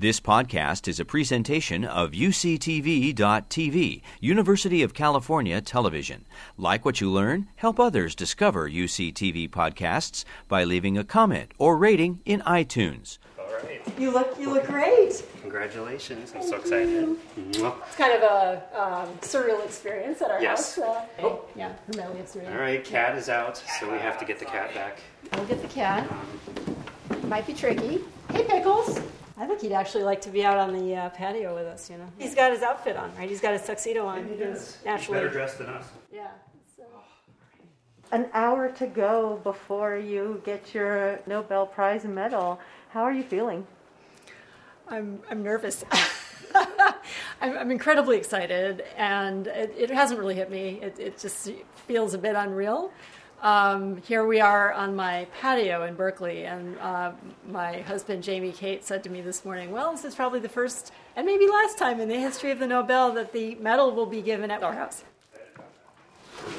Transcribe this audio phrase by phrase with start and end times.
[0.00, 6.24] This podcast is a presentation of UCTV.tv, University of California Television.
[6.56, 7.48] Like what you learn?
[7.56, 13.18] Help others discover UCTV podcasts by leaving a comment or rating in iTunes.
[13.40, 13.82] All right.
[13.98, 15.20] You look you look great.
[15.42, 16.32] Congratulations.
[16.32, 17.16] I'm so excited.
[17.36, 17.74] Mwah.
[17.88, 20.76] It's kind of a um, surreal experience at our Yes.
[20.76, 20.84] house.
[20.86, 21.40] Uh, Oh.
[21.56, 22.52] Yeah, Hermelia surreal.
[22.52, 25.00] All right, cat is out, so we have to get the cat back.
[25.34, 26.08] We'll get the cat.
[27.24, 27.98] Might be tricky.
[28.30, 28.77] Hey, Pickles.
[29.58, 31.90] I think he'd actually like to be out on the uh, patio with us.
[31.90, 33.28] You know, he's got his outfit on, right?
[33.28, 34.24] He's got his tuxedo on.
[34.28, 35.28] He He's naturally.
[35.30, 35.84] dressed than us.
[36.12, 36.28] Yeah.
[36.76, 36.84] so-
[38.12, 42.60] An hour to go before you get your Nobel Prize medal.
[42.90, 43.66] How are you feeling?
[44.86, 45.84] I'm, I'm nervous.
[46.54, 50.78] I'm, I'm incredibly excited, and it, it hasn't really hit me.
[50.80, 51.50] It, it just
[51.88, 52.92] feels a bit unreal.
[53.42, 57.12] Um, here we are on my patio in Berkeley, and uh,
[57.46, 60.92] my husband Jamie Cate said to me this morning, "Well, this is probably the first
[61.14, 64.22] and maybe last time in the history of the Nobel that the medal will be
[64.22, 65.04] given at our house."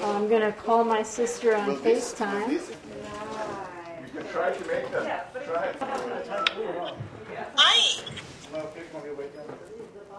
[0.04, 2.52] I'm going to call my sister on FaceTime.
[2.52, 2.62] You
[4.14, 5.04] can try to make them.
[5.46, 5.66] Try.
[5.66, 5.76] it.
[7.56, 8.04] Hi,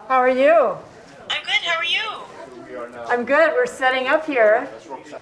[0.07, 0.77] How are you?
[1.29, 1.61] I'm good.
[1.63, 2.70] How are you?
[3.09, 3.53] I'm good.
[3.53, 4.67] We're setting up here.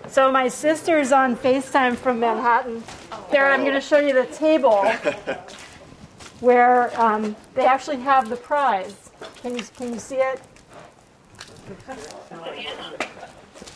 [0.07, 2.83] So my sister's on FaceTime from Manhattan.
[3.31, 4.85] There, I'm going to show you the table
[6.39, 9.09] where um, they actually have the prize.
[9.41, 10.41] Can you can you see it?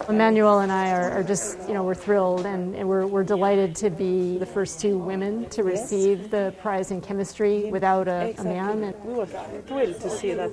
[0.08, 3.76] Emmanuelle and I are, are just, you know, we're thrilled and, and we're, we're delighted
[3.78, 8.44] to be the first two women to receive the prize in chemistry without a, a
[8.44, 8.84] man.
[8.84, 10.52] And We were thrilled to see that,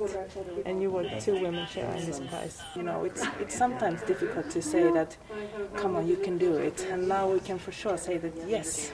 [0.67, 2.61] and you were two women sharing this prize.
[2.77, 5.17] You know, it's it's sometimes difficult to say that,
[5.77, 8.93] come on, you can do it, and now we can for sure say that yes,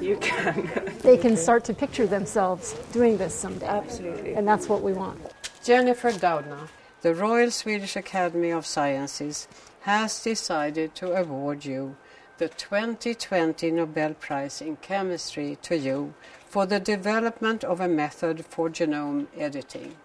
[0.00, 0.70] you can.
[1.02, 3.66] they can start to picture themselves doing this someday.
[3.66, 4.34] Absolutely.
[4.34, 5.20] And that's what we want.
[5.62, 6.68] Jennifer Doudna,
[7.00, 9.46] the Royal Swedish Academy of Sciences,
[9.82, 11.96] has decided to award you
[12.38, 16.14] the 2020 Nobel Prize in Chemistry to you
[16.48, 19.96] for the development of a method for genome editing.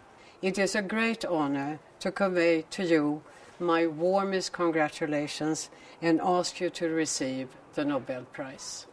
[0.42, 3.24] It is a great honor to convey to you
[3.60, 5.70] my warmest congratulations
[6.02, 8.86] and ask you to receive the Nobel Prize.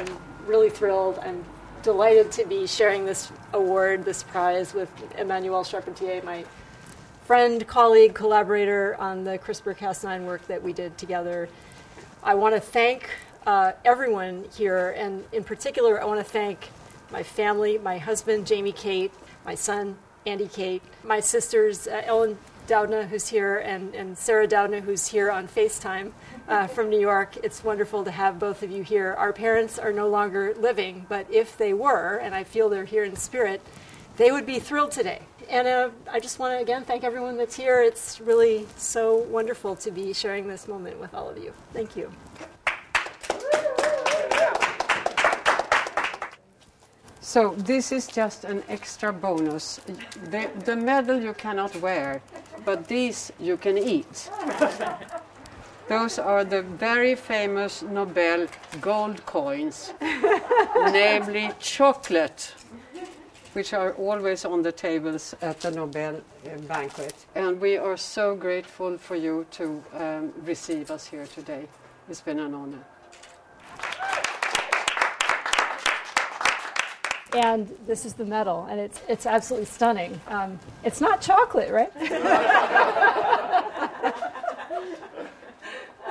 [0.00, 1.18] I'm really thrilled.
[1.18, 1.44] I'm
[1.82, 4.88] delighted to be sharing this award, this prize, with
[5.18, 6.46] Emmanuelle Charpentier, my
[7.26, 11.50] friend, colleague, collaborator on the CRISPR Cas9 work that we did together.
[12.22, 13.10] I want to thank
[13.46, 16.70] uh, everyone here, and in particular, I want to thank
[17.12, 19.12] my family, my husband, Jamie Cate,
[19.44, 22.38] my son, Andy Cate, my sisters, uh, Ellen
[22.70, 26.12] Doudna, who's here, and, and Sarah Doudna, who's here on FaceTime
[26.46, 27.36] uh, from New York.
[27.42, 29.12] It's wonderful to have both of you here.
[29.18, 33.02] Our parents are no longer living, but if they were, and I feel they're here
[33.02, 33.60] in spirit,
[34.18, 35.22] they would be thrilled today.
[35.48, 37.82] And uh, I just want to again thank everyone that's here.
[37.82, 41.52] It's really so wonderful to be sharing this moment with all of you.
[41.72, 42.12] Thank you.
[47.30, 49.80] So this is just an extra bonus.
[50.32, 52.22] The, the medal you cannot wear,
[52.64, 54.28] but these you can eat.
[55.88, 58.48] Those are the very famous Nobel
[58.80, 59.92] gold coins,
[60.90, 62.52] namely chocolate,
[63.52, 67.14] which are always on the tables at the Nobel uh, banquet.
[67.36, 71.68] And we are so grateful for you to um, receive us here today.
[72.08, 72.84] It's been an honor.
[77.34, 80.20] And this is the medal, and it's it's absolutely stunning.
[80.26, 81.92] Um, it's not chocolate, right?
[82.00, 82.02] uh,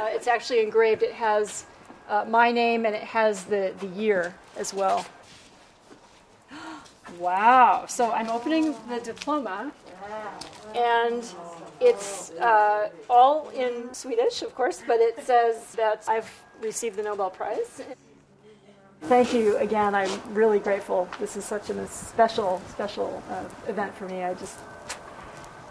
[0.08, 1.04] it's actually engraved.
[1.04, 1.66] It has
[2.08, 5.06] uh, my name and it has the the year as well.
[7.18, 7.86] Wow!
[7.88, 9.72] So I'm opening the diploma,
[10.76, 11.24] and
[11.82, 16.30] it's uh, all in Swedish, of course, but it says that I've
[16.62, 17.82] received the Nobel Prize.
[19.04, 19.96] Thank you again.
[19.96, 21.08] I'm really grateful.
[21.20, 24.24] This is such a special, special uh, event for me.
[24.24, 24.60] I just,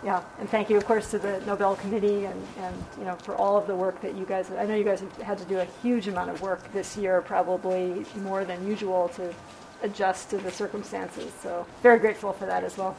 [0.02, 3.36] yeah, and thank you, of course, to the Nobel Committee and, and you know for
[3.36, 4.50] all of the work that you guys.
[4.50, 7.20] I know you guys have had to do a huge amount of work this year,
[7.22, 9.34] probably more than usual, to
[9.82, 11.32] adjust to the circumstances.
[11.42, 12.96] So very grateful for that as well.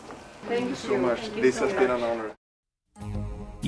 [0.48, 1.32] Thank you so much.
[1.34, 3.29] This has been an honor.